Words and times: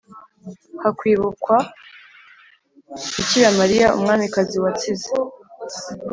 hakwibukwa 0.83 1.55
bikira 3.13 3.49
mariya 3.59 3.87
umwamikazi 3.97 4.55
watsize, 4.63 5.11